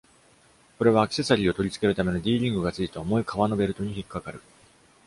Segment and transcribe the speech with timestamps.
[0.79, 4.41] これは、アクセサリーを取り付けるための D リングが付いた重い革のベルトに引っ掛かる。